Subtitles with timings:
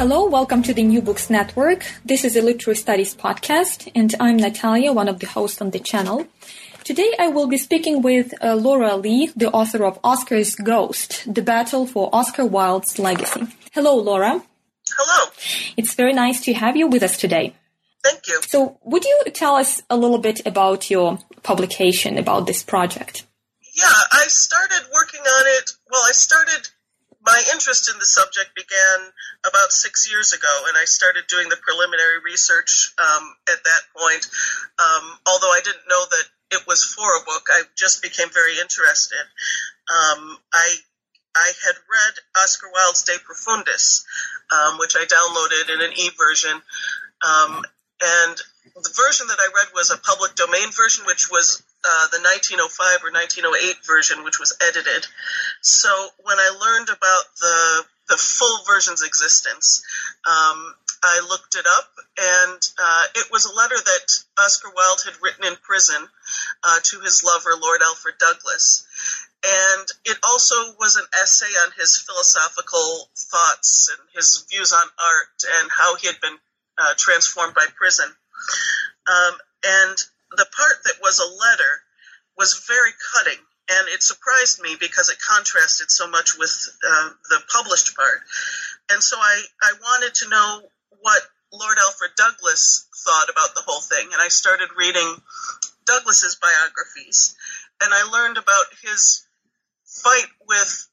[0.00, 1.84] Hello, welcome to the New Books Network.
[2.06, 5.78] This is a literary studies podcast, and I'm Natalia, one of the hosts on the
[5.78, 6.26] channel.
[6.84, 11.42] Today I will be speaking with uh, Laura Lee, the author of Oscar's Ghost, The
[11.42, 13.42] Battle for Oscar Wilde's Legacy.
[13.72, 14.42] Hello, Laura.
[14.88, 15.30] Hello.
[15.76, 17.54] It's very nice to have you with us today.
[18.02, 18.40] Thank you.
[18.48, 23.26] So, would you tell us a little bit about your publication, about this project?
[23.76, 25.72] Yeah, I started working on it.
[25.90, 26.70] Well, I started
[27.22, 29.12] my interest in the subject began
[29.46, 34.24] about six years ago, and I started doing the preliminary research um, at that point.
[34.78, 38.58] Um, although I didn't know that it was for a book, I just became very
[38.58, 39.24] interested.
[39.88, 40.76] Um, I
[41.36, 44.02] I had read Oscar Wilde's De Profundis,
[44.50, 46.56] um, which I downloaded in an e version,
[47.22, 47.62] um,
[48.02, 48.36] and
[48.74, 53.04] the version that I read was a public domain version, which was uh, the 1905
[53.04, 55.06] or 1908 version, which was edited.
[55.60, 55.88] So
[56.22, 59.84] when I learned about the the full version's existence,
[60.26, 65.14] um, I looked it up, and uh, it was a letter that Oscar Wilde had
[65.22, 66.08] written in prison
[66.64, 68.84] uh, to his lover, Lord Alfred Douglas.
[69.46, 75.60] And it also was an essay on his philosophical thoughts and his views on art
[75.60, 76.36] and how he had been
[76.76, 78.06] uh, transformed by prison.
[79.06, 79.96] Um, and
[80.32, 81.72] the part that was a letter
[82.36, 83.38] was very cutting,
[83.70, 86.50] and it surprised me because it contrasted so much with
[86.88, 88.20] uh, the published part.
[88.90, 90.62] And so I, I wanted to know
[91.00, 95.16] what Lord Alfred Douglas thought about the whole thing, and I started reading
[95.86, 97.34] Douglas's biographies,
[97.82, 99.26] and I learned about his
[99.84, 100.89] fight with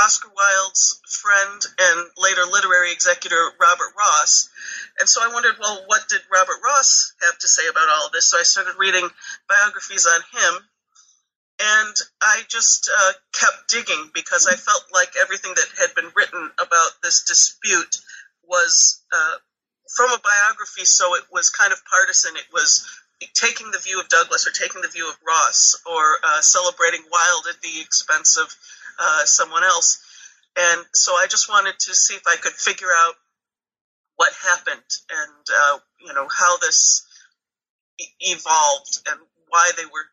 [0.00, 4.48] Oscar Wilde's friend and later literary executor Robert Ross.
[4.98, 8.12] And so I wondered, well, what did Robert Ross have to say about all of
[8.12, 8.30] this?
[8.30, 9.08] So I started reading
[9.48, 10.62] biographies on him.
[11.62, 16.50] And I just uh, kept digging because I felt like everything that had been written
[16.58, 18.00] about this dispute
[18.48, 19.34] was uh,
[19.94, 22.36] from a biography, so it was kind of partisan.
[22.36, 22.88] It was
[23.34, 27.46] taking the view of Douglas or taking the view of Ross or uh, celebrating Wilde
[27.50, 28.48] at the expense of
[28.98, 30.02] uh, someone else.
[30.56, 33.14] And so I just wanted to see if I could figure out
[34.16, 37.06] what happened and, uh, you know, how this
[37.98, 40.06] e- evolved and why they were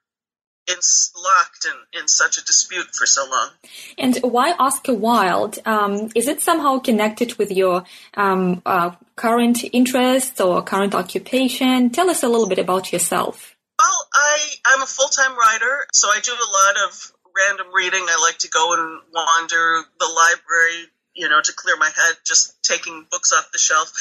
[0.69, 0.77] in,
[1.15, 3.49] locked in, in such a dispute for so long.
[3.97, 5.59] And why Oscar Wilde?
[5.65, 7.83] Um, is it somehow connected with your
[8.15, 11.89] um, uh, current interests or current occupation?
[11.89, 13.55] Tell us a little bit about yourself.
[13.79, 18.01] Well, I, I'm a full time writer, so I do a lot of random reading.
[18.01, 22.57] I like to go and wander the library, you know, to clear my head, just
[22.63, 23.91] taking books off the shelf.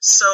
[0.00, 0.26] So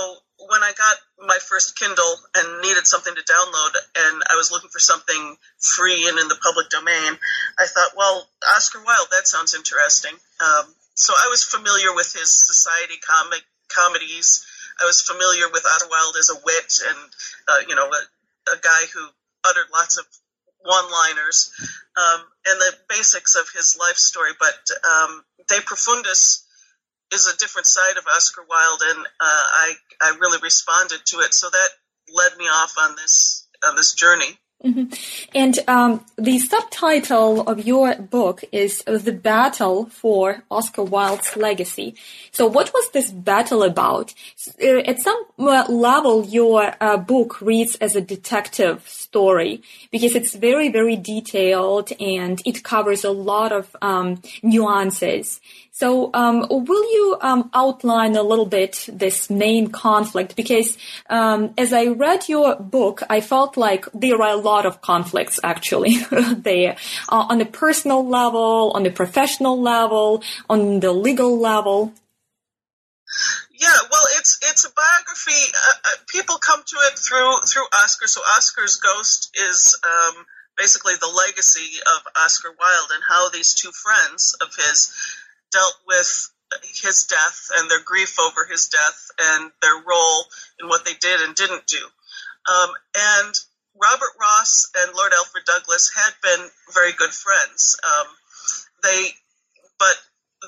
[0.48, 4.70] when I got my first Kindle and needed something to download, and I was looking
[4.70, 7.18] for something free and in the public domain,
[7.58, 10.14] I thought, well, Oscar Wilde, that sounds interesting.
[10.40, 14.46] Um, so I was familiar with his society comic comedies.
[14.80, 16.98] I was familiar with Oscar Wilde as a wit and,
[17.48, 19.06] uh, you know, a, a guy who
[19.44, 20.06] uttered lots of
[20.64, 21.52] one-liners
[21.96, 24.32] um, and the basics of his life story.
[24.38, 24.54] But
[24.88, 26.44] um, De Profundis
[27.12, 31.34] is a different side of Oscar Wilde, and uh, I I really responded to it.
[31.34, 31.68] So that
[32.12, 34.38] led me off on this on this journey.
[34.64, 34.94] Mm-hmm.
[35.34, 41.96] And um, the subtitle of your book is The Battle for Oscar Wilde's Legacy.
[42.32, 44.14] So, what was this battle about?
[44.62, 50.34] Uh, at some uh, level, your uh, book reads as a detective story because it's
[50.34, 55.40] very, very detailed and it covers a lot of um, nuances.
[55.76, 60.36] So, um, will you um, outline a little bit this main conflict?
[60.36, 60.78] Because
[61.10, 65.40] um, as I read your book, I felt like there are a lot of conflicts
[65.42, 65.96] actually
[66.36, 66.76] there
[67.08, 71.92] uh, on the personal level, on the professional level, on the legal level.
[73.58, 75.52] Yeah, well, it's it's a biography.
[75.56, 78.06] Uh, uh, people come to it through through Oscar.
[78.06, 80.24] So Oscar's Ghost is um,
[80.56, 84.94] basically the legacy of Oscar Wilde and how these two friends of his
[85.54, 86.34] dealt with
[86.82, 90.24] his death and their grief over his death and their role
[90.60, 91.82] in what they did and didn't do.
[92.50, 93.34] Um, and
[93.80, 97.78] Robert Ross and Lord Alfred Douglas had been very good friends.
[97.82, 98.06] Um,
[98.82, 99.08] they,
[99.78, 99.96] but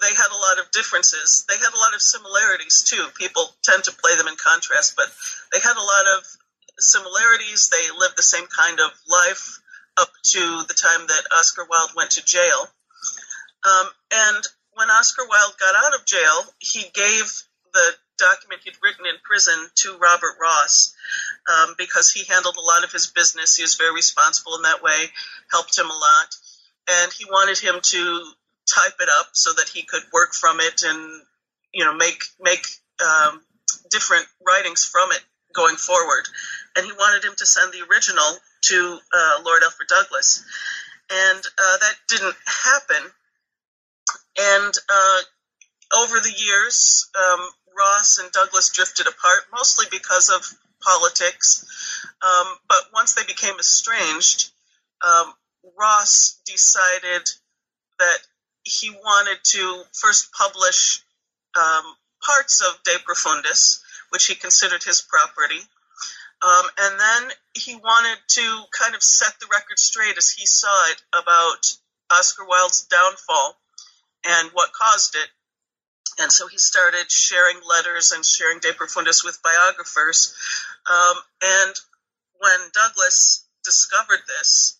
[0.00, 1.44] they had a lot of differences.
[1.48, 3.06] They had a lot of similarities too.
[3.18, 5.06] People tend to play them in contrast, but
[5.52, 6.24] they had a lot of
[6.78, 7.70] similarities.
[7.70, 9.60] They lived the same kind of life
[9.96, 12.68] up to the time that Oscar Wilde went to jail.
[13.64, 14.44] Um, and
[14.76, 17.42] when Oscar Wilde got out of jail, he gave
[17.72, 20.94] the document he'd written in prison to Robert Ross
[21.48, 23.56] um, because he handled a lot of his business.
[23.56, 25.06] He was very responsible in that way,
[25.50, 26.28] helped him a lot,
[26.88, 28.22] and he wanted him to
[28.68, 31.22] type it up so that he could work from it and
[31.72, 32.66] you know make make
[33.00, 33.40] um,
[33.90, 35.20] different writings from it
[35.54, 36.28] going forward.
[36.76, 40.44] And he wanted him to send the original to uh, Lord Alfred Douglas.
[41.10, 43.10] And uh, that didn't happen.
[44.54, 45.18] And uh,
[46.02, 47.40] over the years, um,
[47.76, 50.42] Ross and Douglas drifted apart, mostly because of
[50.82, 51.64] politics.
[52.22, 54.50] Um, but once they became estranged,
[55.06, 55.32] um,
[55.78, 57.28] Ross decided
[57.98, 58.18] that
[58.64, 61.02] he wanted to first publish
[61.56, 61.84] um,
[62.22, 65.60] parts of De Profundis, which he considered his property.
[66.42, 70.90] Um, and then he wanted to kind of set the record straight as he saw
[70.90, 71.72] it about
[72.10, 73.56] Oscar Wilde's downfall
[74.26, 75.28] and what caused it.
[76.18, 80.34] And so he started sharing letters and sharing De Profundis with biographers.
[80.88, 81.74] Um, and
[82.40, 84.78] when Douglas discovered this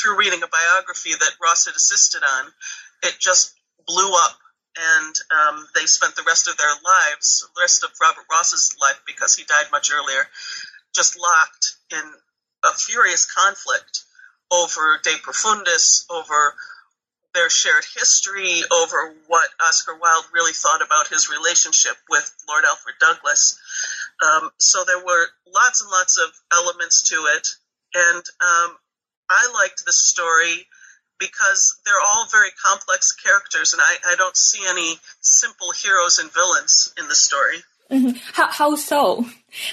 [0.00, 2.46] through reading a biography that Ross had assisted on,
[3.04, 3.54] it just
[3.86, 4.38] blew up.
[4.74, 9.00] And um, they spent the rest of their lives, the rest of Robert Ross's life,
[9.06, 10.26] because he died much earlier,
[10.94, 12.02] just locked in
[12.64, 14.04] a furious conflict
[14.50, 16.54] over De Profundis, over
[17.34, 22.96] their shared history, over what Oscar Wilde really thought about his relationship with Lord Alfred
[23.00, 23.58] Douglas.
[24.22, 27.48] Um, so there were lots and lots of elements to it,
[27.94, 28.76] and um,
[29.30, 30.66] I liked the story
[31.18, 36.32] because they're all very complex characters, and I, I don't see any simple heroes and
[36.32, 37.58] villains in the story.
[37.90, 38.18] Mm-hmm.
[38.32, 39.26] How, how, so?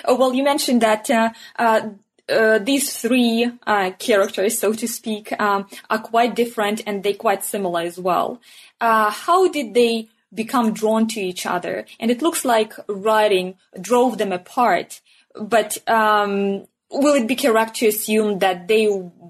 [0.05, 1.89] Oh, well, you mentioned that uh, uh,
[2.29, 7.43] uh, these three uh, characters, so to speak, um, are quite different and they quite
[7.43, 8.39] similar as well.
[8.79, 11.85] Uh, how did they become drawn to each other?
[11.99, 15.01] And it looks like writing drove them apart.
[15.35, 18.87] But um, will it be correct to assume that they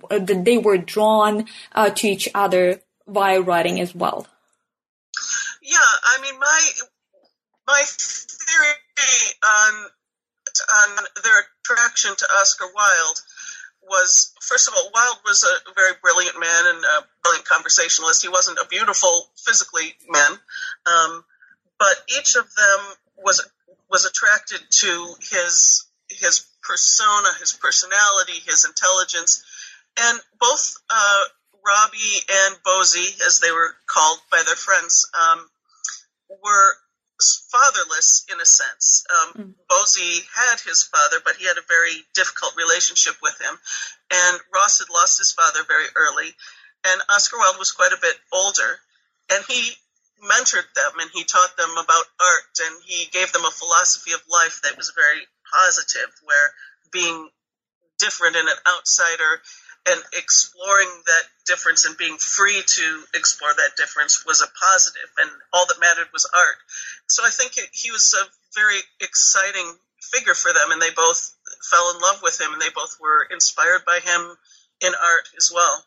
[0.10, 4.28] that they were drawn uh, to each other via writing as well?
[5.62, 6.70] Yeah, I mean my
[7.68, 8.74] my theory
[9.44, 9.90] on
[10.74, 13.22] on their attraction to Oscar Wilde
[13.84, 18.22] was first of all, Wilde was a very brilliant man and a brilliant conversationalist.
[18.22, 20.32] He wasn't a beautiful physically man,
[20.86, 21.24] um,
[21.78, 22.80] but each of them
[23.18, 23.46] was
[23.90, 29.44] was attracted to his his persona, his personality, his intelligence,
[29.98, 31.24] and both uh,
[31.66, 35.50] Robbie and Bosie, as they were called by their friends, um,
[36.44, 36.74] were
[37.52, 39.04] fatherless in a sense.
[39.10, 39.54] Um, mm.
[39.68, 43.58] Bosie had his father, but he had a very difficult relationship with him.
[44.12, 46.32] And Ross had lost his father very early.
[46.88, 48.80] And Oscar Wilde was quite a bit older.
[49.30, 49.76] And he
[50.24, 54.22] mentored them and he taught them about art and he gave them a philosophy of
[54.28, 56.52] life that was very positive, where
[56.92, 57.30] being
[58.00, 59.42] different and an outsider
[59.90, 65.30] and exploring that difference and being free to explore that difference was a positive and
[65.54, 66.58] all that mattered was art
[67.08, 68.26] so i think he was a
[68.60, 71.36] very exciting figure for them and they both
[71.70, 74.36] fell in love with him and they both were inspired by him
[74.82, 75.84] in art as well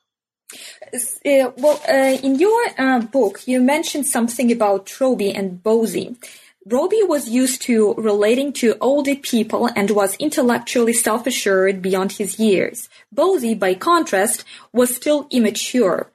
[1.24, 6.16] uh, well, uh, in your uh, book, you mentioned something about Robbie and Bosie.
[6.64, 12.88] Robbie was used to relating to older people and was intellectually self-assured beyond his years.
[13.10, 16.11] Bosie, by contrast, was still immature.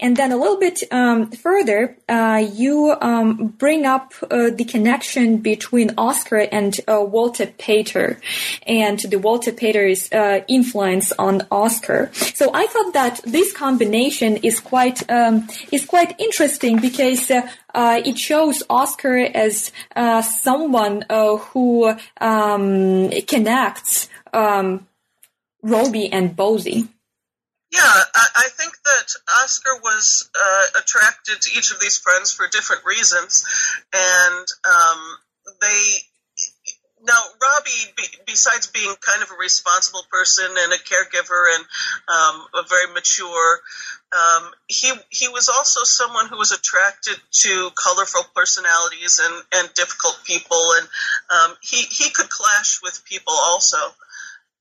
[0.00, 5.38] And then a little bit um, further, uh, you um, bring up uh, the connection
[5.38, 8.18] between Oscar and uh, Walter Pater
[8.66, 12.10] and the Walter Pater's uh, influence on Oscar.
[12.14, 18.00] So I thought that this combination is quite um, is quite interesting because uh, uh,
[18.04, 19.70] it shows Oscar as
[20.42, 24.86] someone who um, connects um,
[25.62, 26.88] Robbie and Bosie.
[27.72, 32.84] Yeah, I, think that Oscar was uh, attracted to each of these friends for different
[32.84, 33.46] reasons,
[33.94, 35.00] and um,
[35.60, 35.84] they.
[37.04, 41.64] Now, Robbie, be, besides being kind of a responsible person and a caregiver and
[42.06, 43.60] um, a very mature,
[44.12, 50.20] um, he he was also someone who was attracted to colorful personalities and, and difficult
[50.24, 50.86] people, and
[51.30, 53.78] um, he he could clash with people also.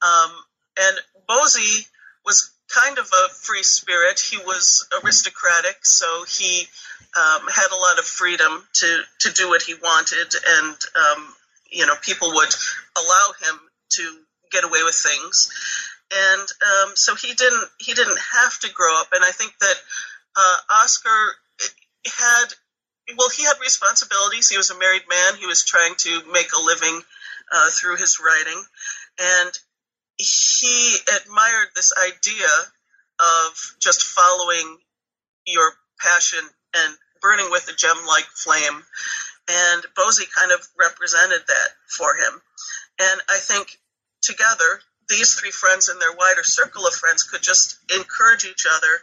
[0.01, 0.31] Um,
[0.79, 1.85] and Bosie
[2.25, 4.19] was kind of a free spirit.
[4.19, 6.67] He was aristocratic, so he
[7.17, 11.33] um, had a lot of freedom to, to do what he wanted, and um,
[11.69, 12.53] you know people would
[12.97, 13.59] allow him
[13.91, 14.17] to
[14.51, 15.51] get away with things,
[16.13, 19.07] and um, so he didn't he didn't have to grow up.
[19.13, 19.75] And I think that
[20.35, 21.35] uh, Oscar
[22.05, 22.45] had
[23.17, 24.49] well he had responsibilities.
[24.49, 25.39] He was a married man.
[25.39, 27.01] He was trying to make a living
[27.51, 28.63] uh, through his writing,
[29.19, 29.51] and
[30.21, 32.49] he admired this idea
[33.19, 34.77] of just following
[35.47, 36.39] your passion
[36.75, 38.83] and burning with a gem like flame.
[39.49, 42.41] and Bosie kind of represented that for him.
[42.99, 43.79] And I think
[44.21, 49.01] together, these three friends and their wider circle of friends could just encourage each other.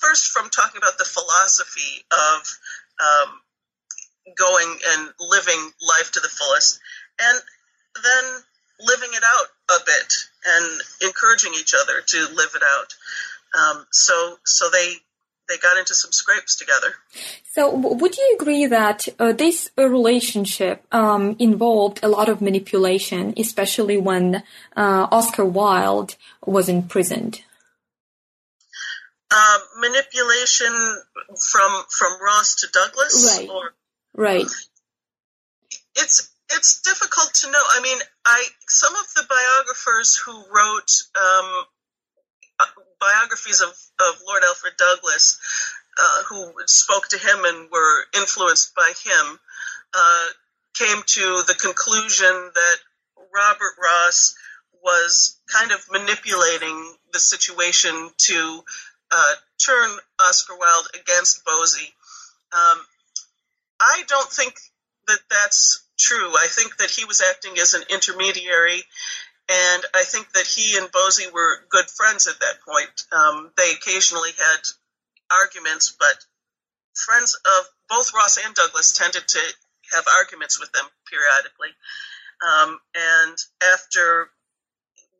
[0.00, 2.58] First, from talking about the philosophy of
[3.00, 3.40] um,
[4.36, 6.80] going and living life to the fullest,
[7.20, 7.40] and
[8.02, 8.42] then
[8.80, 10.12] living it out a bit
[10.46, 12.94] and encouraging each other to live it out.
[13.58, 14.96] Um, so, so they
[15.48, 16.94] they got into some scrapes together.
[17.52, 23.96] So, would you agree that uh, this relationship um, involved a lot of manipulation, especially
[23.96, 24.42] when
[24.76, 27.42] uh, Oscar Wilde was imprisoned?
[29.30, 30.72] Um, manipulation
[31.50, 33.48] from from Ross to Douglas, right?
[33.48, 33.74] Or,
[34.14, 34.46] right.
[35.96, 37.62] It's it's difficult to know.
[37.70, 41.64] I mean, I some of the biographers who wrote um,
[43.00, 45.38] biographies of, of Lord Alfred Douglas,
[46.00, 49.38] uh, who spoke to him and were influenced by him,
[49.94, 50.26] uh,
[50.74, 52.76] came to the conclusion that
[53.34, 54.34] Robert Ross
[54.82, 58.60] was kind of manipulating the situation to
[59.10, 59.90] uh, turn
[60.20, 61.92] Oscar Wilde against Bosie.
[62.52, 62.78] Um,
[63.80, 64.54] I don't think
[65.08, 66.30] that that's true.
[66.30, 68.82] I think that he was acting as an intermediary
[69.48, 73.04] and I think that he and Bosie were good friends at that point.
[73.12, 74.60] Um, they occasionally had
[75.32, 76.24] arguments, but
[76.94, 79.40] friends of both Ross and Douglas tended to
[79.92, 81.72] have arguments with them periodically.
[82.44, 83.36] Um, and
[83.72, 84.28] after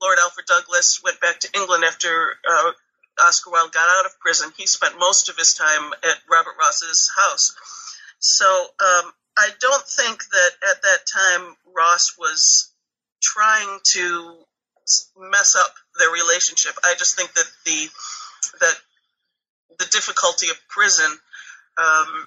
[0.01, 2.73] Lord Alfred Douglas went back to England after uh,
[3.19, 7.11] Oscar Wilde got out of prison, he spent most of his time at Robert Ross's
[7.17, 7.57] house.
[8.19, 12.73] So um, I don't think that at that time Ross was
[13.23, 14.37] trying to
[15.17, 16.73] mess up their relationship.
[16.85, 17.89] I just think that the
[18.61, 18.75] that
[19.79, 21.11] the difficulty of prison
[21.79, 22.27] um,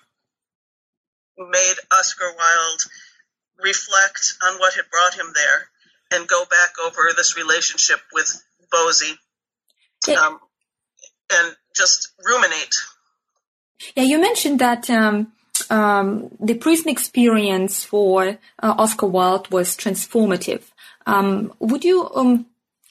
[1.37, 2.81] made Oscar Wilde
[3.61, 5.67] reflect on what had brought him there
[6.11, 8.41] and go back over this relationship with
[8.71, 9.17] Bosie
[10.17, 10.39] um,
[11.31, 12.75] and just ruminate.
[13.95, 15.33] Yeah, you mentioned that um,
[15.69, 20.63] um, the prison experience for uh, Oscar Wilde was transformative.
[21.05, 22.45] Um, would you um,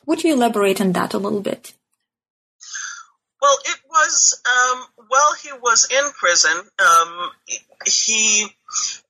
[0.07, 1.75] would you elaborate on that a little bit?
[3.40, 6.52] Well, it was um, while he was in prison.
[6.79, 7.31] Um,
[7.87, 8.47] he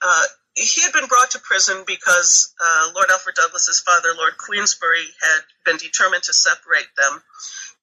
[0.03, 0.23] uh,
[0.55, 5.41] he had been brought to prison because uh, Lord Alfred Douglas's father, Lord Queensberry, had
[5.65, 7.23] been determined to separate them,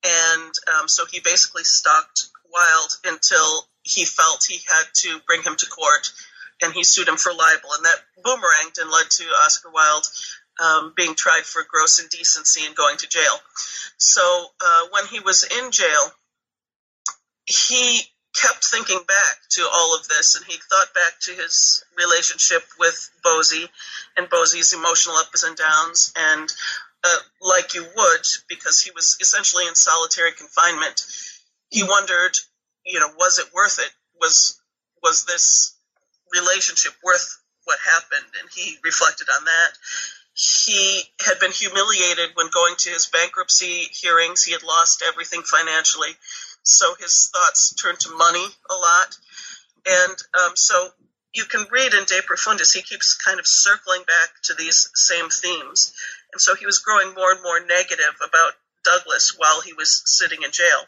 [0.06, 5.56] and um, so he basically stalked Wilde until he felt he had to bring him
[5.56, 6.12] to court,
[6.62, 10.08] and he sued him for libel, and that boomeranged and led to Oscar Wilde
[10.60, 13.39] um, being tried for gross indecency and going to jail.
[13.98, 16.12] So uh, when he was in jail,
[17.46, 18.01] he
[18.36, 23.10] kept thinking back to all of this and he thought back to his relationship with
[23.24, 23.67] Bosie
[24.15, 26.53] and Bosie's emotional ups and downs and
[27.03, 31.03] uh, like you would because he was essentially in solitary confinement
[31.70, 32.38] he wondered
[32.88, 34.60] you know was it worth it was
[35.03, 35.75] was this
[36.34, 39.72] relationship worth what happened and he reflected on that
[40.38, 44.44] he had been humiliated when going to his bankruptcy hearings.
[44.44, 46.12] He had lost everything financially.
[46.62, 49.17] So his thoughts turned to money a lot.
[49.88, 50.89] And um, so
[51.34, 55.29] you can read in De Profundis, he keeps kind of circling back to these same
[55.29, 55.94] themes.
[56.32, 58.53] And so he was growing more and more negative about
[58.86, 60.86] Douglas while he was sitting in jail.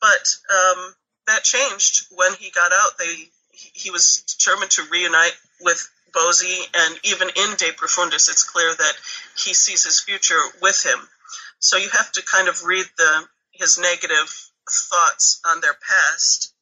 [0.00, 0.94] But um,
[1.28, 2.98] that changed when he got out.
[2.98, 8.74] They he was determined to reunite with Bosie, and even in De Profundis, it's clear
[8.74, 8.92] that
[9.36, 10.98] he sees his future with him.
[11.58, 16.54] So you have to kind of read the his negative thoughts on their past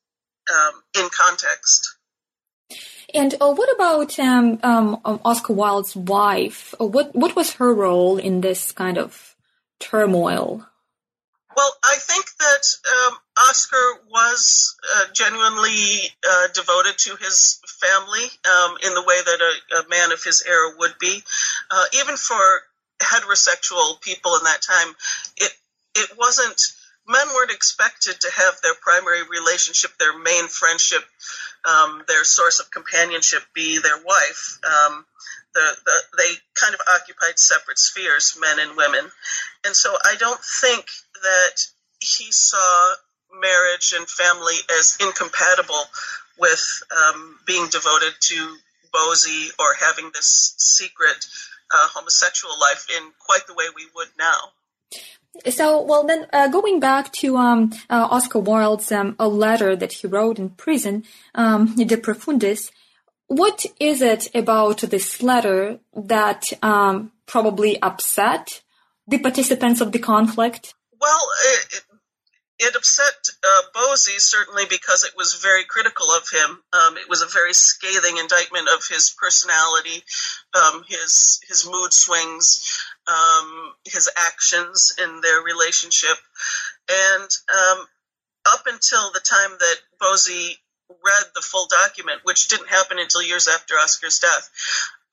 [0.50, 1.96] um, in context.
[3.14, 6.74] And uh, what about um, um, um Oscar Wilde's wife?
[6.80, 9.36] Uh, what what was her role in this kind of
[9.78, 10.66] turmoil?
[11.56, 13.16] Well, I think that um,
[13.48, 19.76] Oscar was uh, genuinely uh, devoted to his family um, in the way that a,
[19.78, 21.22] a, man of his era would be.
[21.70, 22.36] Uh, even for
[23.00, 24.94] heterosexual people in that time,
[25.38, 25.52] it
[25.94, 26.60] it wasn't.
[27.08, 31.04] Men weren't expected to have their primary relationship, their main friendship,
[31.64, 34.58] um, their source of companionship be their wife.
[34.64, 35.06] Um,
[35.54, 39.10] the, the, they kind of occupied separate spheres, men and women.
[39.64, 40.86] And so I don't think
[41.26, 41.56] that
[42.00, 42.94] he saw
[43.40, 45.84] marriage and family as incompatible
[46.38, 46.64] with
[46.96, 48.56] um, being devoted to
[48.92, 51.18] Bosie or having this secret
[51.74, 54.52] uh, homosexual life in quite the way we would now.
[55.50, 59.92] So, well, then uh, going back to um, uh, Oscar Wilde's um, a letter that
[59.92, 61.04] he wrote in prison,
[61.34, 62.70] um, De Profundis,
[63.26, 68.62] what is it about this letter that um, probably upset
[69.06, 70.74] the participants of the conflict?
[71.00, 71.82] Well, it,
[72.58, 73.62] it upset uh,
[74.18, 76.58] certainly because it was very critical of him.
[76.72, 80.02] Um, it was a very scathing indictment of his personality,
[80.54, 86.16] um, his his mood swings, um, his actions in their relationship,
[86.90, 87.86] and um,
[88.46, 93.48] up until the time that Bosie read the full document, which didn't happen until years
[93.48, 94.50] after Oscar's death,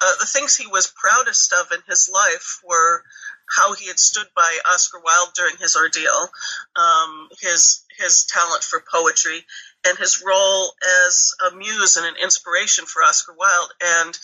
[0.02, 3.04] uh, the things he was proudest of in his life were
[3.50, 6.30] how he had stood by Oscar Wilde during his ordeal,
[6.76, 9.46] um, his his talent for poetry,
[9.88, 10.74] and his role
[11.06, 13.72] as a muse and an inspiration for Oscar Wilde.
[13.82, 14.18] And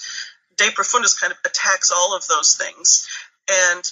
[0.55, 3.07] De Profundis kind of attacks all of those things.
[3.49, 3.83] And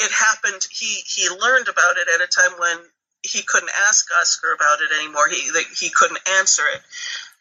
[0.00, 0.66] it happened.
[0.70, 2.78] He he learned about it at a time when
[3.22, 5.28] he couldn't ask Oscar about it anymore.
[5.28, 6.80] He he couldn't answer it.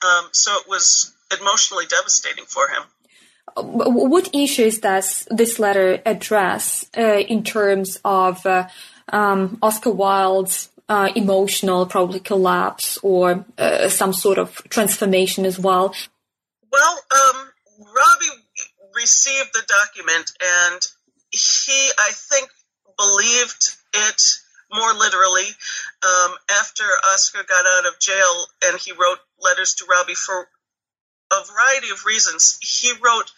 [0.06, 2.84] Um, so it was emotionally devastating for him
[3.62, 8.68] what issues does this letter address uh, in terms of uh,
[9.10, 15.94] um, Oscar Wilde's uh, emotional probably collapse or uh, some sort of transformation as well?
[16.72, 17.50] Well, um,
[17.80, 18.44] Robbie
[18.96, 20.82] received the document and
[21.32, 22.50] he, I think,
[22.98, 24.22] believed it
[24.72, 25.48] more literally
[26.04, 26.84] um, after
[27.14, 30.48] Oscar got out of jail and he wrote letters to Robbie for
[31.32, 32.58] a variety of reasons.
[32.62, 33.32] He wrote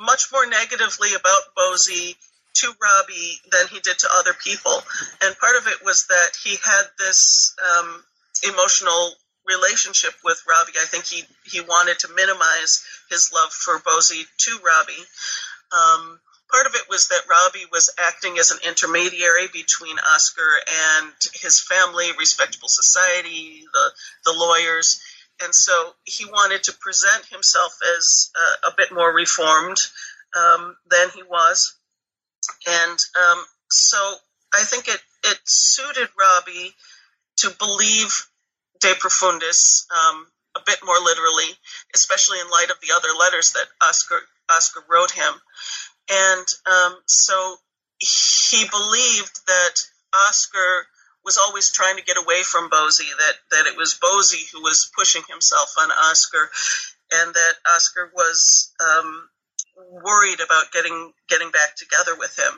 [0.00, 2.16] much more negatively about Bosie
[2.54, 4.82] to Robbie than he did to other people.
[5.22, 8.02] And part of it was that he had this um,
[8.48, 9.12] emotional
[9.46, 10.78] relationship with Robbie.
[10.80, 15.04] I think he, he wanted to minimize his love for Bosie to Robbie.
[15.72, 21.12] Um, part of it was that Robbie was acting as an intermediary between Oscar and
[21.34, 23.90] his family, respectable society, the,
[24.26, 25.00] the lawyers
[25.42, 29.78] and so he wanted to present himself as uh, a bit more reformed
[30.36, 31.76] um, than he was,
[32.66, 34.14] and um, so
[34.54, 36.74] I think it it suited Robbie
[37.38, 38.26] to believe
[38.80, 41.56] De Profundis um, a bit more literally,
[41.94, 45.32] especially in light of the other letters that Oscar Oscar wrote him,
[46.10, 47.56] and um, so
[47.98, 49.74] he believed that
[50.14, 50.86] Oscar
[51.24, 54.90] was always trying to get away from Bosie, that, that it was Bosie who was
[54.96, 56.48] pushing himself on Oscar,
[57.12, 59.28] and that Oscar was um,
[59.76, 62.52] worried about getting getting back together with him.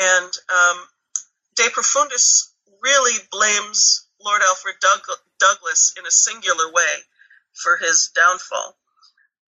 [0.00, 0.78] And um,
[1.56, 2.50] De Profundis
[2.82, 6.94] really blames Lord Alfred Doug- Douglas in a singular way
[7.52, 8.76] for his downfall.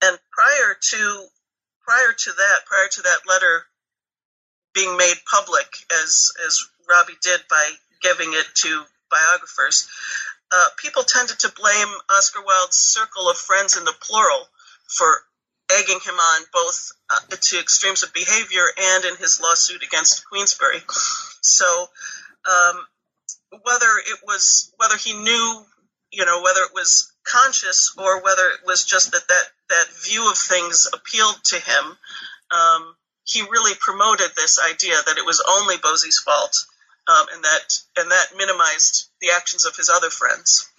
[0.03, 1.27] And prior to
[1.85, 3.65] prior to that, prior to that letter
[4.75, 5.69] being made public,
[6.03, 7.71] as as Robbie did by
[8.03, 9.89] giving it to biographers,
[10.51, 14.49] uh, people tended to blame Oscar Wilde's circle of friends in the plural
[14.87, 15.23] for
[15.79, 20.81] egging him on both uh, to extremes of behavior and in his lawsuit against Queensberry.
[21.41, 21.89] So,
[22.47, 22.87] um,
[23.63, 25.65] whether it was whether he knew,
[26.11, 30.29] you know, whether it was conscious or whether it was just that that, that view
[30.31, 31.97] of things appealed to him,
[32.51, 36.67] um, he really promoted this idea that it was only Bosie's fault
[37.09, 40.71] um, and that and that minimized the actions of his other friends.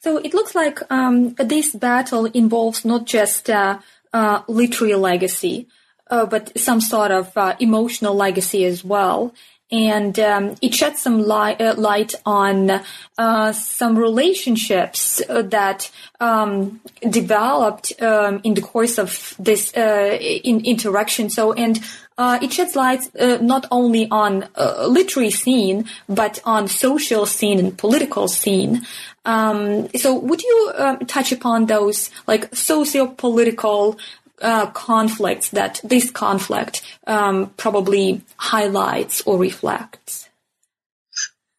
[0.00, 3.78] So it looks like um, this battle involves not just uh,
[4.12, 5.66] uh, literary legacy,
[6.10, 9.32] uh, but some sort of uh, emotional legacy as well.
[9.74, 12.80] And um, it sheds some uh, light on
[13.18, 21.28] uh, some relationships that um, developed um, in the course of this in- interaction.
[21.28, 21.80] So, and
[22.16, 27.58] uh, it sheds light uh, not only on uh, literary scene but on social scene
[27.58, 28.86] and political scene.
[29.24, 33.98] Um, so, would you um, touch upon those like socio-political
[34.40, 40.28] uh, conflicts that this conflict um, probably highlights or reflects?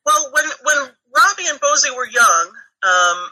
[0.06, 0.78] Well, when when
[1.16, 2.52] Robbie and Bosie were young,
[2.84, 3.30] um,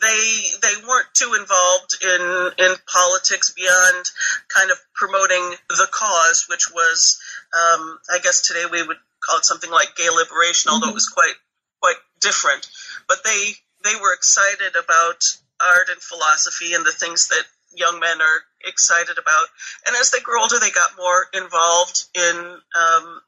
[0.00, 4.10] they they weren't too involved in in politics beyond
[4.48, 7.18] kind of promoting the cause, which was
[7.52, 10.90] um, I guess today we would call it something like gay liberation, although mm-hmm.
[10.90, 11.34] it was quite
[11.80, 12.68] quite different.
[13.08, 13.52] But they
[13.84, 15.22] they were excited about
[15.60, 19.46] art and philosophy and the things that young men are excited about.
[19.86, 22.36] And as they grew older, they got more involved in
[22.78, 23.20] um,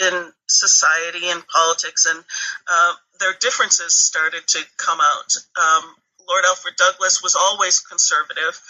[0.00, 2.24] in society and politics, and
[2.70, 5.32] uh, their differences started to come out.
[5.60, 5.94] Um,
[6.28, 8.60] Lord Alfred Douglas was always conservative.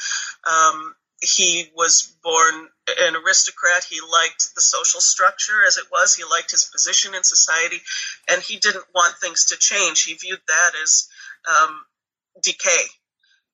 [0.47, 3.85] Um, he was born an aristocrat.
[3.85, 6.15] He liked the social structure as it was.
[6.15, 7.81] He liked his position in society,
[8.31, 10.05] and he didn't want things to change.
[10.05, 11.09] He viewed that as
[11.49, 11.81] um,
[12.43, 12.85] decay.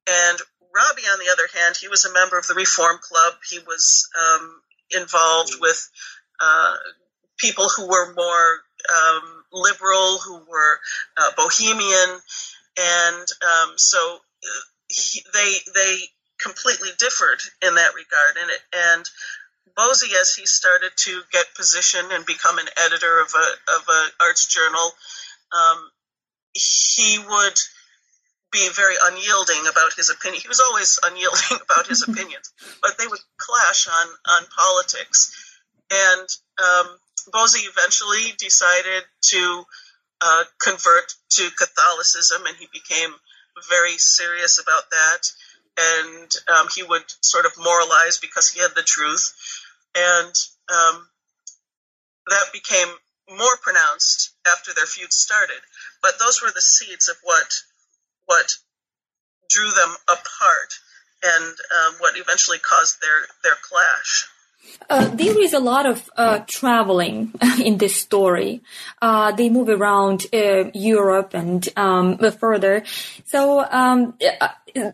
[0.06, 0.38] And
[0.74, 3.34] Robbie, on the other hand, he was a member of the Reform Club.
[3.48, 4.60] He was um,
[4.90, 5.88] involved with
[6.40, 6.74] uh,
[7.38, 8.60] people who were more
[8.90, 10.78] um, liberal, who were
[11.16, 12.20] uh, bohemian,
[12.76, 15.98] and um, so uh, he, they they
[16.42, 18.36] completely differed in that regard.
[18.40, 18.60] And it,
[18.90, 19.08] and
[19.76, 24.06] Bosie, as he started to get position and become an editor of a of a
[24.20, 24.90] arts journal,
[25.52, 25.90] um,
[26.52, 27.58] he would
[28.54, 30.40] be very unyielding about his opinion.
[30.40, 35.34] He was always unyielding about his opinions, but they would clash on on politics.
[35.90, 36.28] And
[36.62, 36.96] um,
[37.32, 39.02] Bosie eventually decided
[39.34, 39.64] to
[40.20, 43.10] uh, convert to Catholicism, and he became
[43.68, 45.22] very serious about that.
[45.76, 49.34] And um, he would sort of moralize because he had the truth,
[49.96, 50.34] and
[50.70, 51.08] um,
[52.28, 52.88] that became
[53.28, 55.58] more pronounced after their feud started.
[56.00, 57.50] But those were the seeds of what
[58.26, 58.46] what
[59.50, 60.70] drew them apart
[61.22, 64.28] and um, what eventually caused their their clash.
[64.88, 67.32] Uh, there is a lot of uh, traveling
[67.62, 68.62] in this story.
[69.00, 72.82] Uh, they move around uh, Europe and um, further.
[73.26, 74.48] So, um, uh,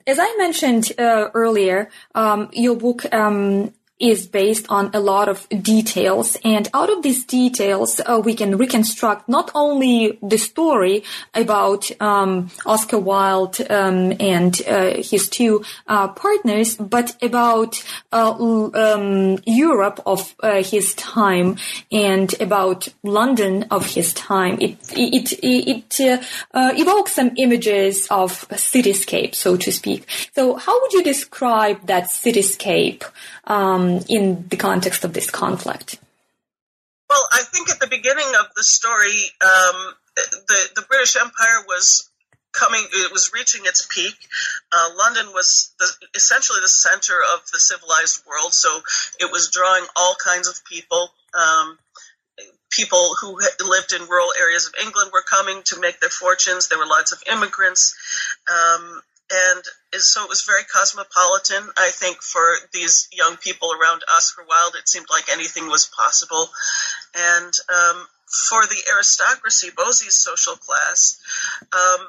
[0.06, 5.46] as I mentioned uh, earlier, um, your book um, is based on a lot of
[5.62, 6.36] details.
[6.42, 12.50] And out of these details, uh, we can reconstruct not only the story about um,
[12.64, 17.82] Oscar Wilde um, and uh, his two uh, partners, but about
[18.12, 18.32] uh,
[18.74, 21.56] um, Europe of uh, his time
[21.92, 24.58] and about London of his time.
[24.60, 26.22] It it it, it
[26.54, 30.06] uh, evokes some images of cityscape, so to speak.
[30.34, 33.04] So, how would you describe that cityscape?
[33.50, 35.98] um, in the context of this conflict?
[37.08, 42.10] Well, I think at the beginning of the story, um, the the British Empire was
[42.52, 44.14] coming it was reaching its peak.
[44.72, 48.80] Uh, london was the, essentially the center of the civilized world so
[49.20, 51.10] it was drawing all kinds of people.
[51.34, 51.78] Um,
[52.70, 56.68] people who lived in rural areas of england were coming to make their fortunes.
[56.68, 57.94] There were lots of immigrants.
[58.50, 59.62] Um, and
[60.02, 61.68] so it was very cosmopolitan.
[61.76, 66.48] I think for these young people around Oscar Wilde, it seemed like anything was possible.
[67.14, 68.06] And um,
[68.48, 71.20] for the aristocracy, Bosie's social class,
[71.72, 72.08] um,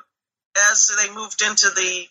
[0.71, 2.07] as they moved into the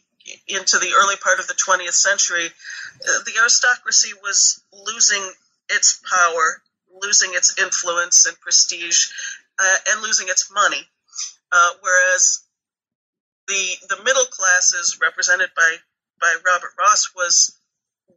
[0.46, 5.22] into the early part of the 20th century, uh, the aristocracy was losing
[5.70, 6.62] its power,
[7.02, 9.08] losing its influence and prestige,
[9.58, 10.86] uh, and losing its money.
[11.50, 12.44] Uh, whereas
[13.50, 15.76] the the middle classes represented by
[16.20, 17.58] by Robert Ross was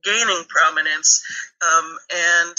[0.03, 1.23] gaining prominence,
[1.61, 2.55] um, and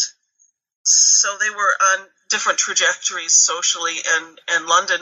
[0.82, 5.00] so they were on different trajectories socially, and and London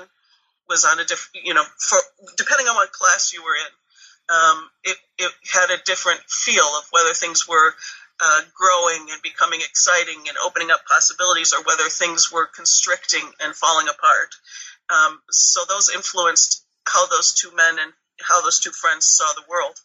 [0.69, 1.99] was on a different, you know, for
[2.37, 3.73] depending on what class you were in,
[4.37, 7.75] um, it it had a different feel of whether things were
[8.21, 13.55] uh, growing and becoming exciting and opening up possibilities, or whether things were constricting and
[13.55, 14.35] falling apart.
[14.91, 19.49] Um, so those influenced how those two men and how those two friends saw the
[19.49, 19.81] world.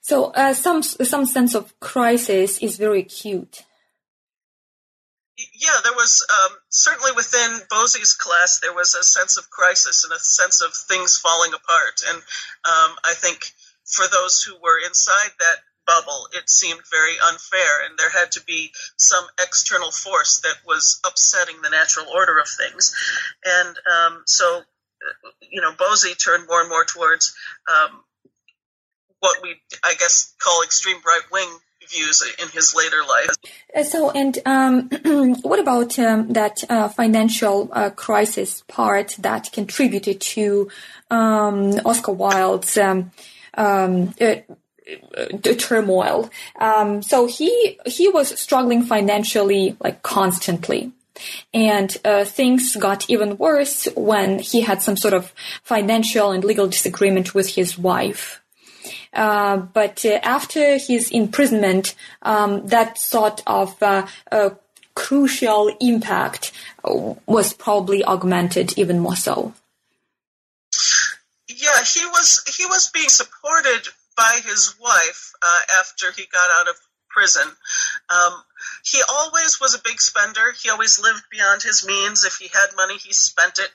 [0.00, 3.64] So uh, some some sense of crisis is very acute.
[5.36, 10.12] Yeah, there was um, certainly within Bosie's class there was a sense of crisis and
[10.12, 13.52] a sense of things falling apart, and um, I think
[13.84, 18.44] for those who were inside that bubble, it seemed very unfair, and there had to
[18.44, 22.94] be some external force that was upsetting the natural order of things,
[23.44, 24.62] and um, so
[25.50, 27.34] you know, Bosie turned more and more towards
[27.68, 28.00] um,
[29.20, 31.48] what we, I guess, call extreme right wing
[31.88, 33.30] views in his later life.
[33.74, 34.88] Uh, so, and um,
[35.42, 40.68] what about um, that uh, financial uh, crisis part that contributed to
[41.10, 43.10] um, Oscar Wilde's um,
[43.54, 44.36] um, uh,
[45.16, 46.30] uh, turmoil?
[46.58, 50.92] Um, so he he was struggling financially like constantly.
[51.52, 56.66] And uh, things got even worse when he had some sort of financial and legal
[56.66, 58.42] disagreement with his wife.
[59.12, 64.06] Uh, but uh, after his imprisonment, um, that sort of uh,
[64.94, 66.52] crucial impact
[66.84, 69.54] was probably augmented even more so.
[71.48, 76.68] Yeah, he was he was being supported by his wife uh, after he got out
[76.68, 76.76] of
[77.08, 77.46] prison.
[78.10, 78.42] Um,
[78.84, 80.52] he always was a big spender.
[80.62, 82.24] He always lived beyond his means.
[82.24, 83.70] If he had money, he spent it.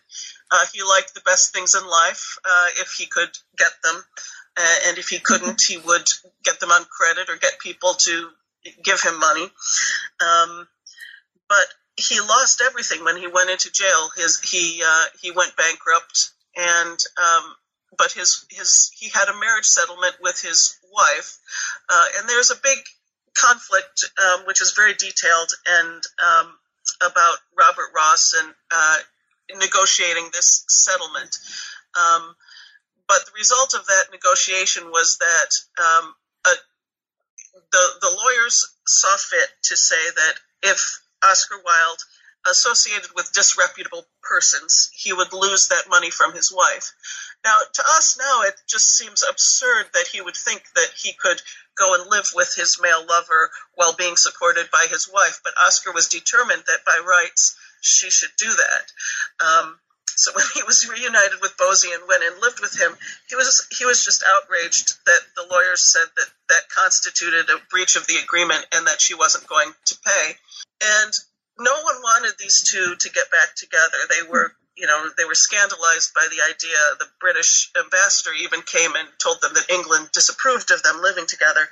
[0.51, 4.03] Uh, he liked the best things in life uh, if he could get them.
[4.57, 6.07] Uh, and if he couldn't, he would
[6.43, 8.29] get them on credit or get people to
[8.83, 9.47] give him money.
[10.19, 10.67] Um,
[11.47, 14.09] but he lost everything when he went into jail.
[14.15, 17.55] His he uh, he went bankrupt, and um,
[17.97, 21.39] but his his he had a marriage settlement with his wife,
[21.89, 22.79] uh, and there's a big
[23.35, 26.53] conflict um, which is very detailed and um,
[27.01, 28.97] about Robert Ross and uh,
[29.59, 31.35] negotiating this settlement.
[31.97, 32.35] Um,
[33.07, 36.13] but the result of that negotiation was that um,
[36.45, 36.51] a,
[37.71, 42.03] the the lawyers saw fit to say that if Oscar Wilde
[42.47, 46.93] associated with disreputable persons, he would lose that money from his wife.
[47.43, 51.41] Now, to us now, it just seems absurd that he would think that he could
[51.75, 55.39] go and live with his male lover while being supported by his wife.
[55.43, 58.91] But Oscar was determined that by rights she should do that.
[59.39, 59.79] Um,
[60.19, 62.95] so when he was reunited with Bosie and went and lived with him,
[63.29, 67.95] he was he was just outraged that the lawyers said that that constituted a breach
[67.95, 70.35] of the agreement and that she wasn't going to pay.
[70.83, 71.13] And
[71.57, 73.97] no one wanted these two to get back together.
[74.09, 76.77] They were you know, they were scandalized by the idea.
[76.99, 81.67] The British ambassador even came and told them that England disapproved of them living together.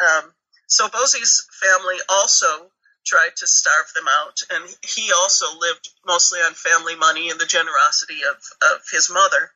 [0.00, 0.32] Um,
[0.66, 2.70] so Bosie's family also
[3.04, 7.46] tried to starve them out, and he also lived mostly on family money and the
[7.46, 8.36] generosity of,
[8.72, 9.50] of his mother.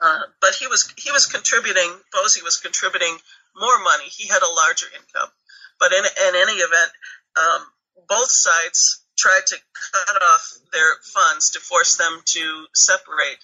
[0.00, 1.90] Uh, but he was he was contributing.
[2.12, 3.16] Bosie was contributing
[3.54, 4.04] more money.
[4.06, 5.30] He had a larger income.
[5.78, 6.90] But in, in any event,
[7.36, 7.66] um,
[8.08, 9.56] both sides tried to
[9.92, 13.38] cut off their funds to force them to separate.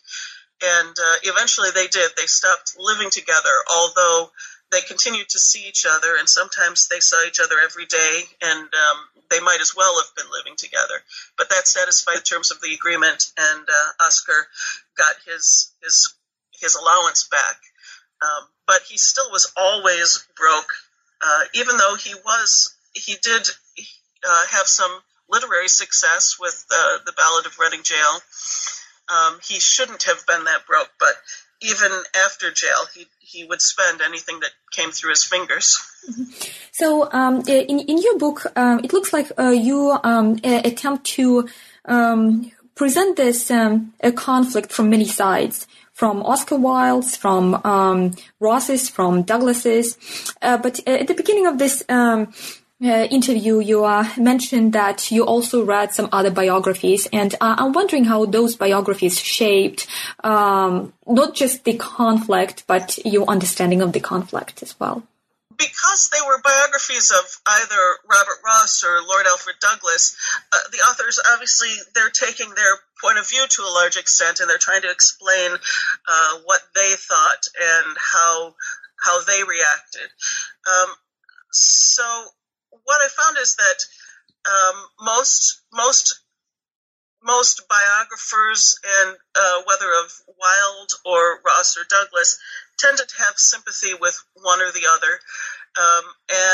[0.61, 2.11] And uh, eventually they did.
[2.17, 4.31] They stopped living together, although
[4.73, 8.61] they continued to see each other, and sometimes they saw each other every day, and
[8.61, 8.99] um,
[9.31, 10.99] they might as well have been living together.
[11.39, 14.49] But that satisfied the terms of the agreement, and uh, Oscar
[14.97, 16.15] got his his
[16.61, 17.57] his allowance back.
[18.21, 20.73] Um, but he still was always broke,
[21.23, 23.49] uh, even though he was he did
[24.29, 24.91] uh, have some
[25.29, 28.21] literary success with uh, the Ballad of Reading Gaol.
[29.09, 31.15] Um, he shouldn't have been that broke, but
[31.61, 31.91] even
[32.25, 35.79] after jail, he he would spend anything that came through his fingers.
[36.73, 41.49] So, um, in in your book, um, it looks like uh, you um, attempt to
[41.85, 45.67] um, present this um, a conflict from many sides.
[45.93, 49.99] From Oscar Wilde's, from um, Ross's, from Douglas's,
[50.41, 51.83] uh, but at the beginning of this
[52.83, 57.73] uh, interview, you uh, mentioned that you also read some other biographies, and uh, I'm
[57.73, 59.89] wondering how those biographies shaped
[60.23, 65.03] um, not just the conflict, but your understanding of the conflict as well.
[65.57, 70.17] Because they were biographies of either Robert Ross or Lord Alfred Douglas,
[70.53, 74.49] uh, the authors obviously they're taking their point of view to a large extent, and
[74.49, 75.51] they're trying to explain
[76.07, 78.55] uh, what they thought and how
[79.05, 80.09] how they reacted.
[80.67, 80.95] Um,
[81.51, 82.05] so
[82.85, 83.79] what I found is that
[84.49, 86.21] um, most most
[87.23, 92.39] most biographers, and uh, whether of Wilde or Ross or Douglas,
[92.79, 95.19] tended to have sympathy with one or the other,
[95.77, 96.05] um,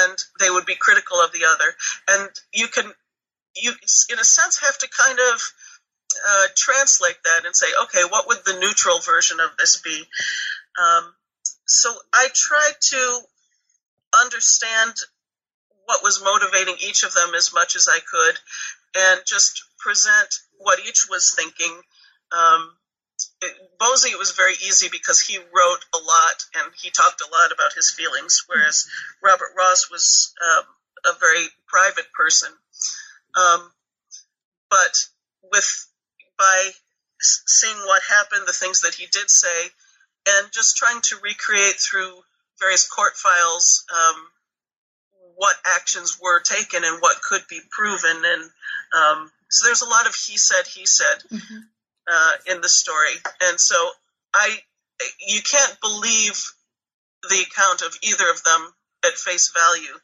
[0.09, 1.75] and they would be critical of the other.
[2.09, 2.91] And you can,
[3.57, 3.73] you
[4.11, 5.53] in a sense, have to kind of
[6.29, 10.03] uh, translate that and say, okay, what would the neutral version of this be?
[10.81, 11.15] Um,
[11.67, 13.21] so I tried to
[14.23, 14.95] understand
[15.87, 18.39] what was motivating each of them as much as I could
[18.97, 21.73] and just present what each was thinking.
[22.33, 22.77] Um,
[23.43, 27.31] it, Bosie, it was very easy because he wrote a lot and he talked a
[27.31, 28.87] lot about his feelings, whereas
[29.23, 30.65] Robert Ross was um,
[31.15, 32.51] a very private person.
[33.37, 33.71] Um,
[34.71, 35.05] but
[35.53, 35.87] with
[36.39, 36.71] by
[37.21, 39.69] seeing what happened, the things that he did say,
[40.29, 42.13] and just trying to recreate through
[42.61, 44.17] various court files um,
[45.37, 48.23] what actions were taken and what could be proven.
[48.25, 48.43] And
[48.93, 51.59] um, so there's a lot of he said, he said mm-hmm.
[52.09, 53.15] uh, in the story.
[53.43, 53.77] And so
[54.33, 54.57] I,
[55.27, 56.53] you can't believe
[57.29, 58.73] the account of either of them
[59.05, 59.95] at face value.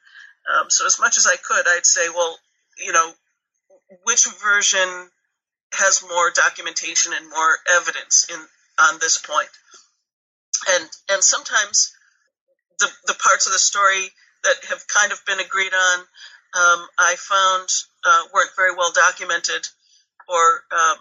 [0.48, 2.38] Um, so as much as I could, I'd say, well,
[2.78, 3.12] you know,
[4.04, 4.88] which version
[5.72, 8.40] has more documentation and more evidence in
[8.78, 9.48] on this point?
[10.70, 11.92] And and sometimes
[12.78, 14.10] the the parts of the story
[14.44, 17.68] that have kind of been agreed on, um, I found
[18.04, 19.66] uh, weren't very well documented,
[20.28, 20.96] or um,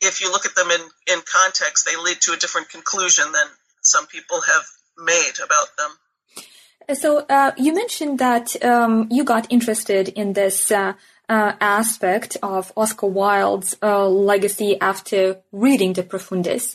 [0.00, 0.80] if you look at them in,
[1.12, 3.46] in context, they lead to a different conclusion than
[3.82, 4.64] some people have
[4.98, 6.96] made about them.
[6.96, 10.94] So uh, you mentioned that um, you got interested in this uh,
[11.28, 16.74] uh, aspect of Oscar Wilde's uh, legacy after reading De Profundis.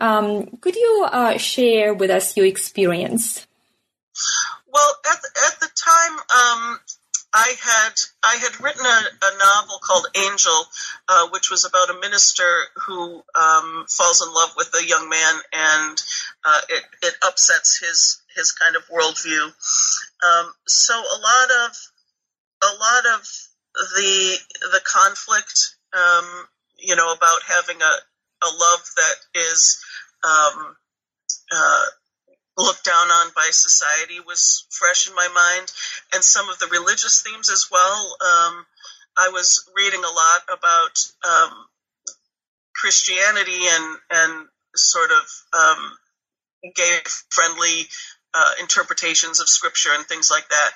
[0.00, 3.46] Um, could you uh, share with us your experience?
[4.76, 6.80] Well, at the, at the time, um,
[7.32, 10.64] I had I had written a, a novel called Angel,
[11.08, 12.44] uh, which was about a minister
[12.84, 16.02] who um, falls in love with a young man, and
[16.44, 19.44] uh, it it upsets his his kind of worldview.
[19.44, 21.76] Um, so a lot of
[22.62, 23.26] a lot of
[23.96, 24.36] the
[24.72, 27.94] the conflict, um, you know, about having a
[28.44, 29.82] a love that is
[30.22, 30.76] um,
[31.50, 31.84] uh,
[32.56, 35.72] looked down on by society was fresh in my mind,
[36.14, 38.16] and some of the religious themes as well.
[38.20, 38.66] Um,
[39.16, 41.66] I was reading a lot about um,
[42.74, 45.92] Christianity and and sort of um,
[46.74, 46.98] gay
[47.30, 47.86] friendly
[48.34, 50.70] uh, interpretations of scripture and things like that.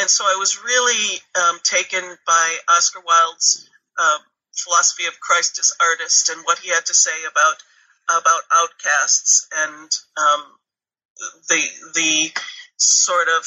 [0.00, 4.18] And so I was really um, taken by Oscar Wilde's uh,
[4.56, 7.56] philosophy of Christ as artist and what he had to say about
[8.10, 10.42] about outcasts and um,
[11.48, 11.62] the
[11.94, 12.30] the
[12.76, 13.44] sort of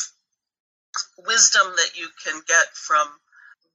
[1.25, 3.07] wisdom that you can get from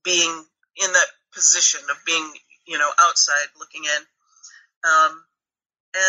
[0.04, 0.44] being
[0.76, 2.32] in that position of being
[2.66, 4.02] you know outside looking in
[4.84, 5.22] um,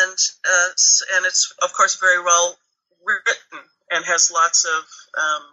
[0.03, 0.69] and uh,
[1.15, 2.57] and it's of course very well
[3.05, 4.83] written and has lots of
[5.17, 5.43] um,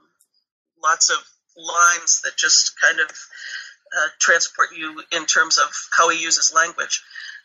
[0.82, 1.18] lots of
[1.56, 7.02] lines that just kind of uh, transport you in terms of how he uses language.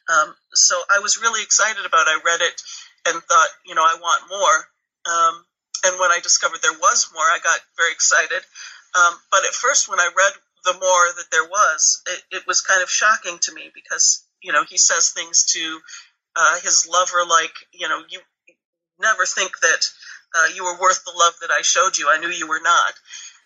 [0.09, 2.07] Um, so I was really excited about.
[2.07, 2.17] it.
[2.17, 2.61] I read it
[3.05, 4.65] and thought, you know, I want more.
[5.09, 5.45] Um,
[5.85, 8.41] and when I discovered there was more, I got very excited.
[8.95, 10.33] Um, but at first, when I read
[10.65, 14.51] the more that there was, it, it, was kind of shocking to me because you
[14.51, 15.79] know he says things to
[16.35, 18.19] uh, his lover like, you know, you
[18.99, 19.89] never think that
[20.35, 22.09] uh, you were worth the love that I showed you.
[22.09, 22.93] I knew you were not,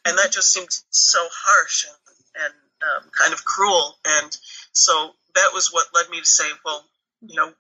[0.06, 3.95] and that just seemed so harsh and, and um, kind of cruel.
[4.06, 4.38] And
[4.71, 6.84] so that was what led me to say, well,
[7.21, 7.54] you know,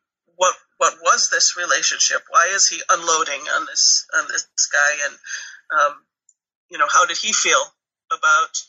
[0.43, 2.21] what what was this relationship?
[2.29, 4.91] Why is he unloading on this on this guy?
[5.05, 5.15] And
[5.79, 5.93] um,
[6.69, 7.63] you know, how did he feel
[8.11, 8.61] about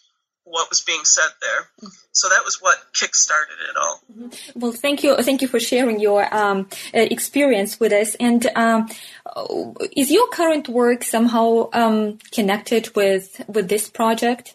[0.45, 1.91] what was being said there.
[2.13, 4.01] So that was what kick-started it all.
[4.13, 4.61] Mm-hmm.
[4.61, 8.15] Well, thank you, thank you for sharing your um, uh, experience with us.
[8.17, 8.89] And um,
[9.97, 14.55] is your current work somehow um, connected with with this project?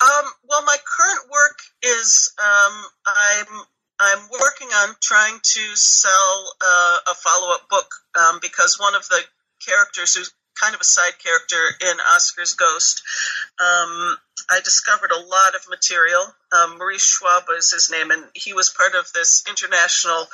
[0.00, 3.64] Um, well, my current work is um, I'm
[4.00, 7.86] I'm working on trying to sell uh, a follow-up book
[8.18, 9.20] um, because one of the
[9.60, 13.02] characters who's kind of a side character in Oscar's Ghost.
[13.58, 14.16] Um,
[14.50, 16.22] I discovered a lot of material.
[16.52, 20.26] Um, Maurice Schwabe was his name, and he was part of this international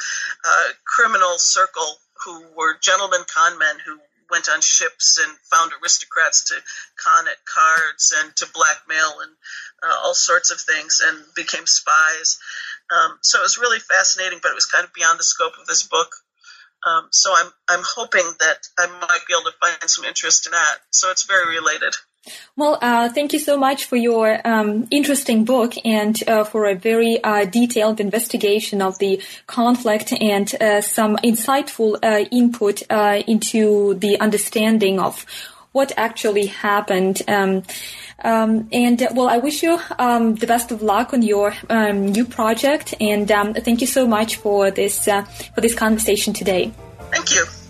[0.45, 1.87] uh, criminal circle
[2.25, 3.99] who were gentlemen con men who
[4.31, 6.55] went on ships and found aristocrats to
[6.97, 9.33] con at cards and to blackmail and
[9.83, 12.39] uh, all sorts of things and became spies.
[12.91, 15.67] Um, so it was really fascinating, but it was kind of beyond the scope of
[15.67, 16.11] this book.
[16.87, 20.53] Um, so I'm I'm hoping that I might be able to find some interest in
[20.53, 20.79] that.
[20.91, 21.95] So it's very related.
[22.57, 26.75] Well, uh, thank you so much for your um, interesting book and uh, for a
[26.75, 33.95] very uh, detailed investigation of the conflict and uh, some insightful uh, input uh, into
[33.95, 35.25] the understanding of
[35.73, 37.23] what actually happened.
[37.29, 37.63] Um,
[38.25, 42.25] um, and well, I wish you um, the best of luck on your um, new
[42.25, 45.23] project, and um, thank you so much for this uh,
[45.55, 46.73] for this conversation today.
[47.11, 47.66] Thank you.